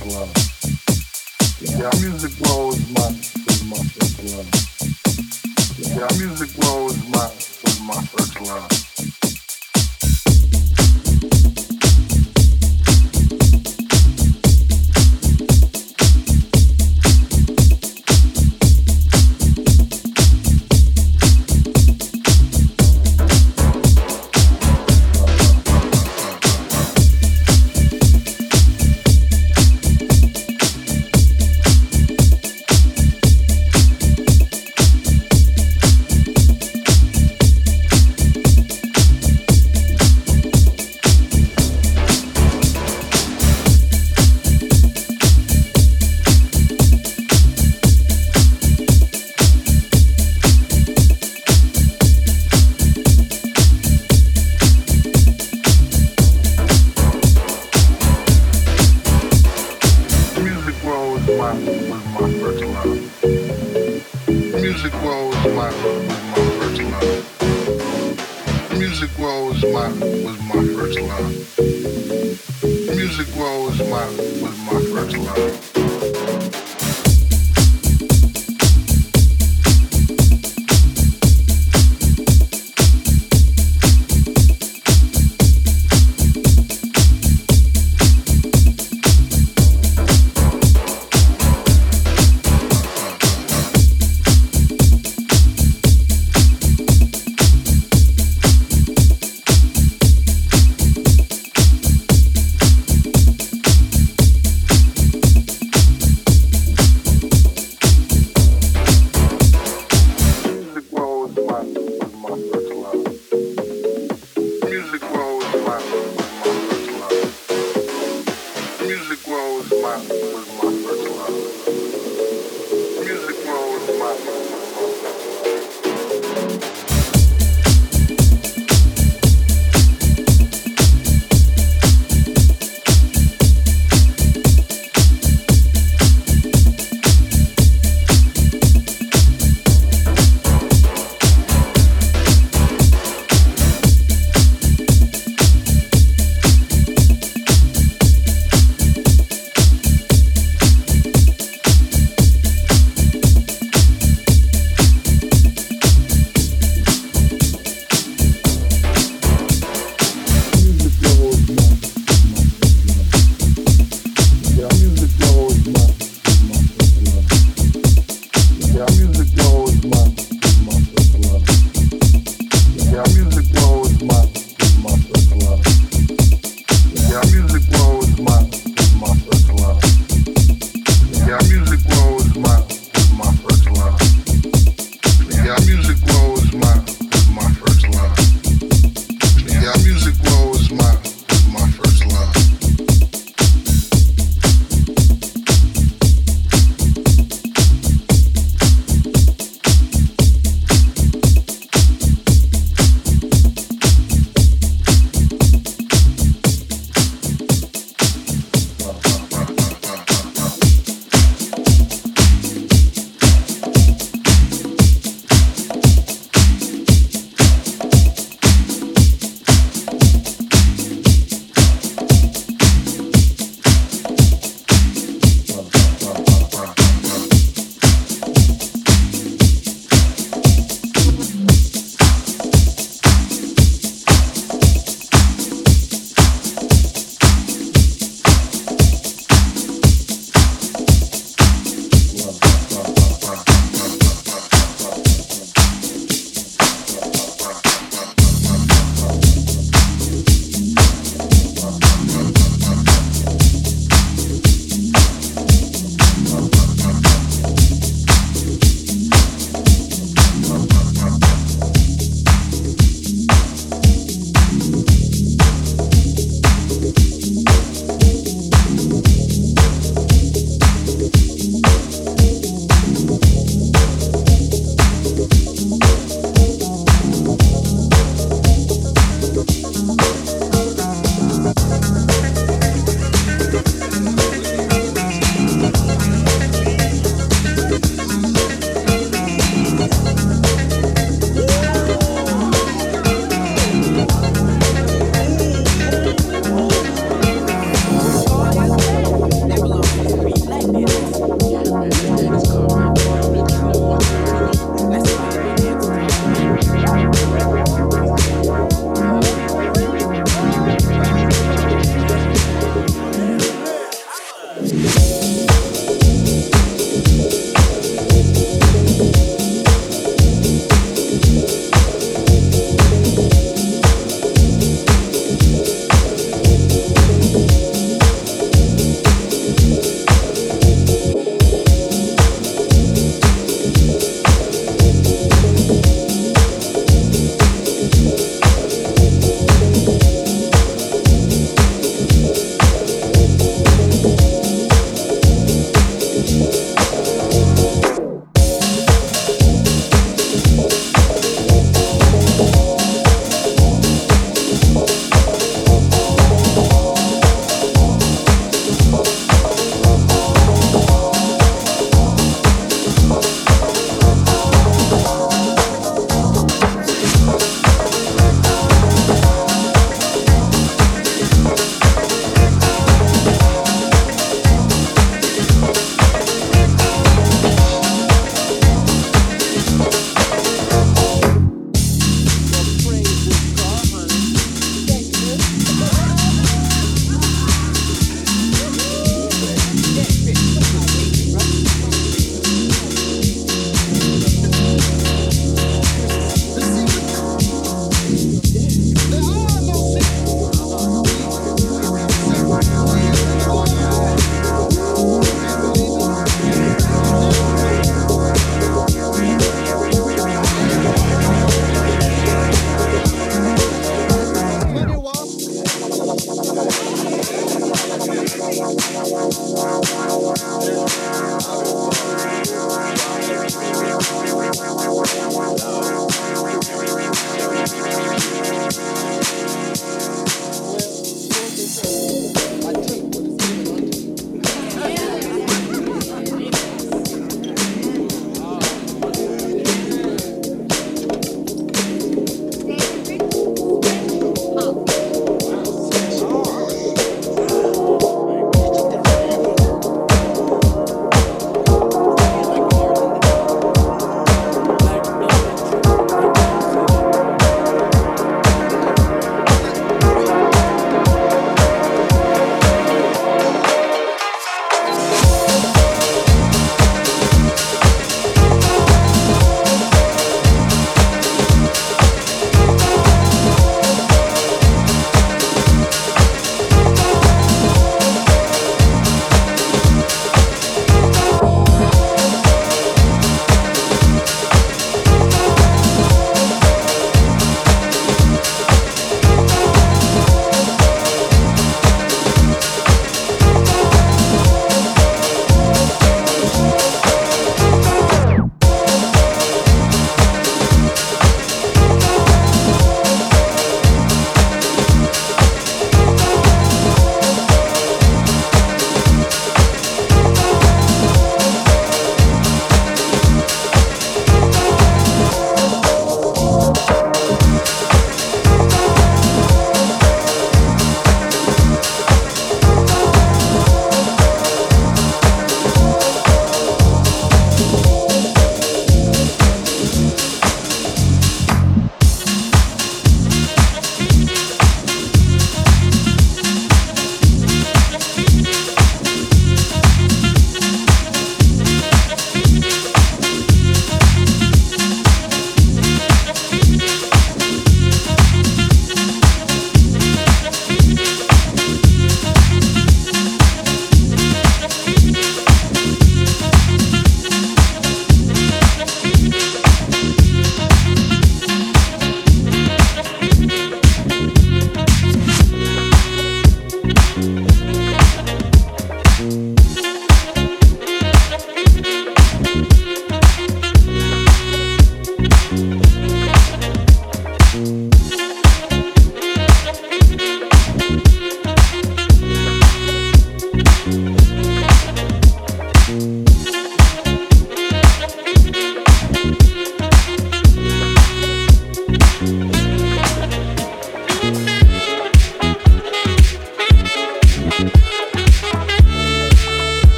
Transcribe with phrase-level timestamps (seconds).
[0.00, 0.28] blood.
[1.60, 3.08] Yeah, music blows my
[3.48, 4.48] is my first love.
[5.96, 7.26] Yeah, music blows my
[7.64, 8.89] is my first love.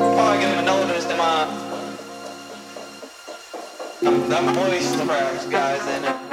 [0.00, 1.46] Oregon Manotas, them, uh,
[4.02, 6.04] my, them voice cracks, guys, and.
[6.04, 6.25] it.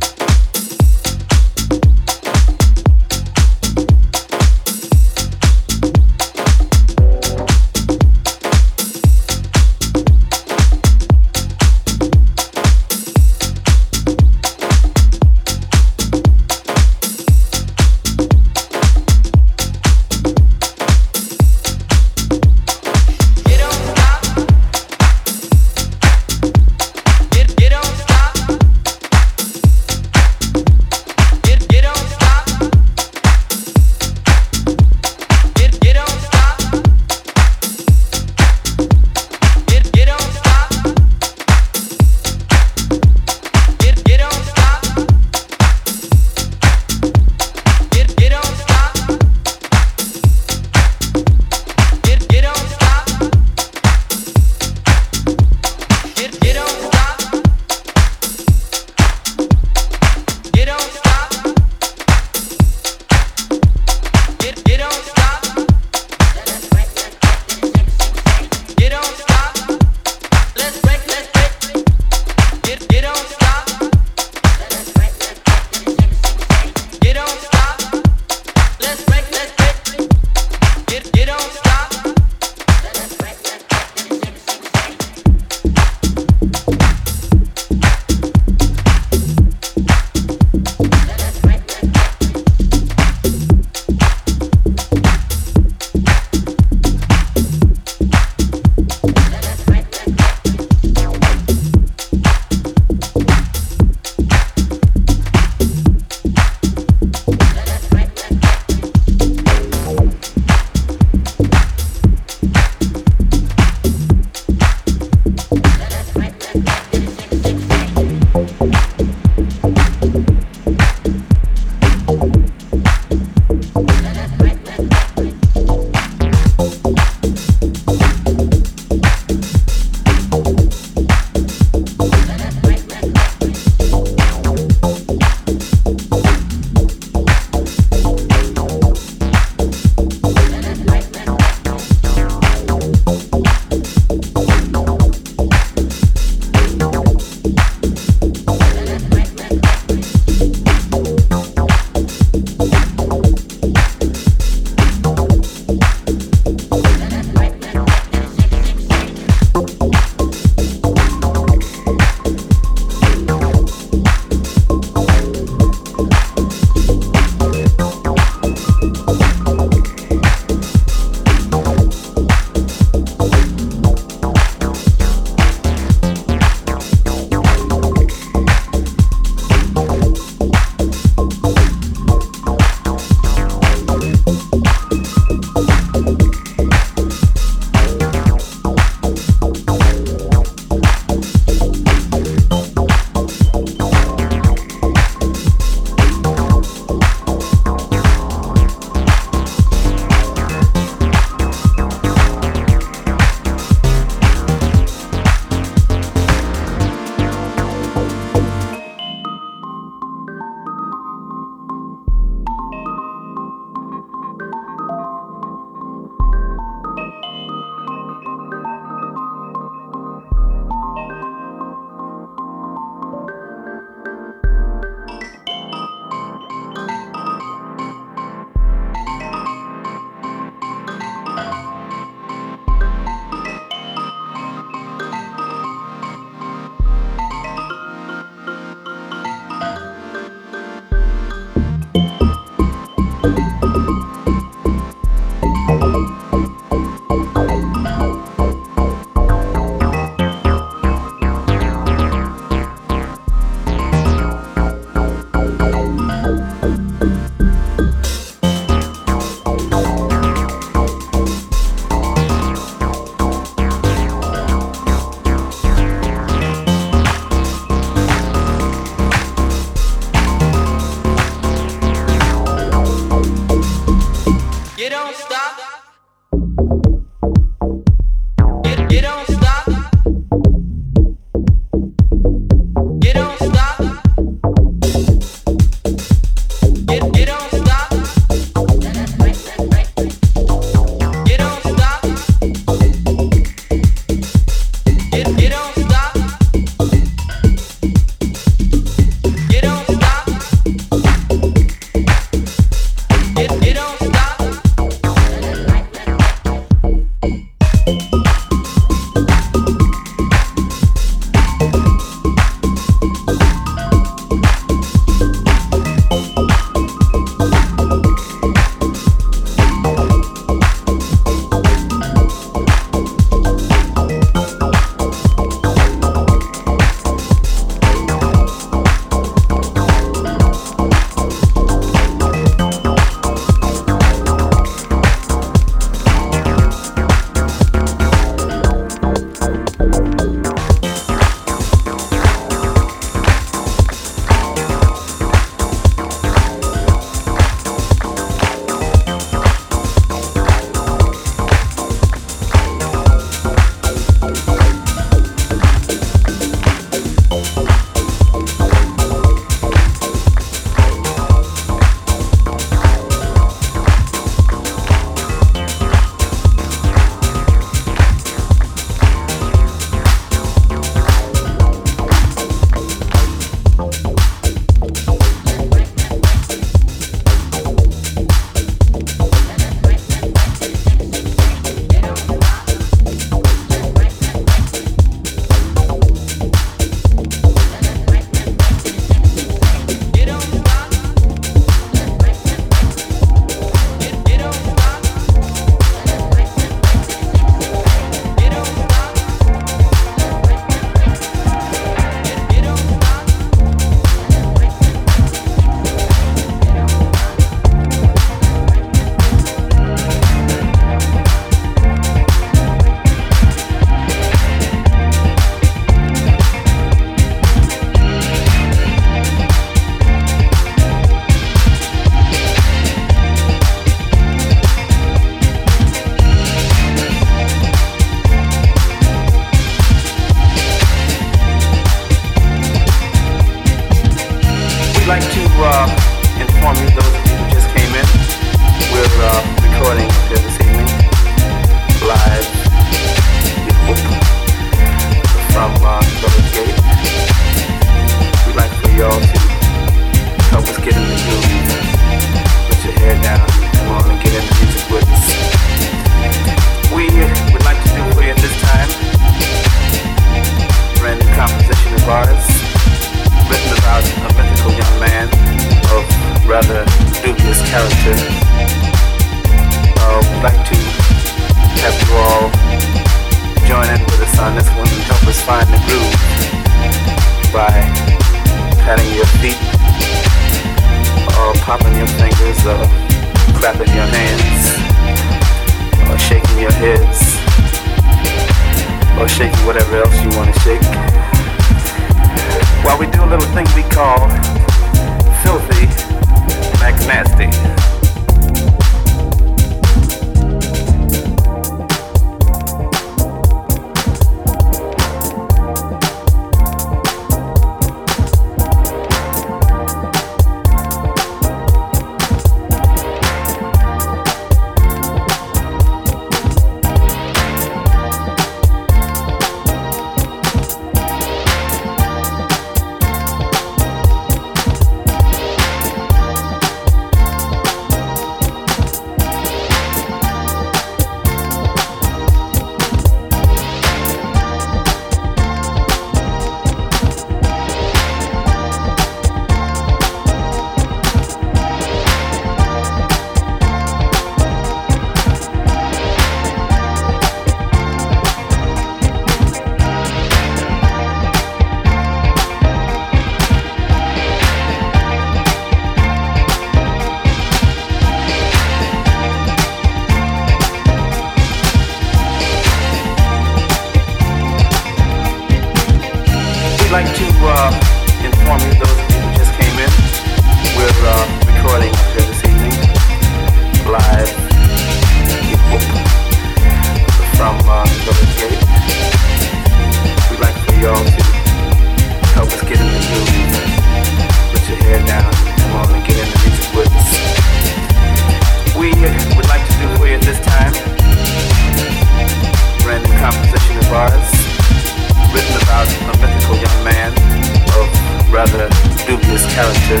[599.12, 600.00] dubious character.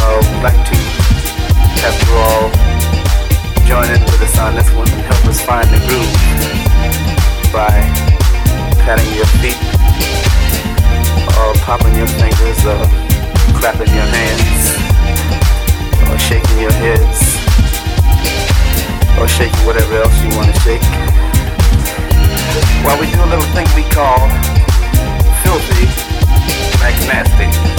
[0.00, 0.76] Uh, we'd like to
[1.84, 2.48] have you all
[3.68, 6.08] join in with us on this one and help us find the groove
[7.52, 7.68] by
[8.80, 9.60] patting your feet
[11.36, 12.80] or popping your fingers or
[13.60, 14.64] clapping your hands
[16.08, 17.36] or shaking your heads
[19.20, 20.80] or shaking whatever else you want to shake
[22.88, 24.16] while we do a little thing we call
[25.44, 26.07] filthy
[26.80, 27.77] like nasty.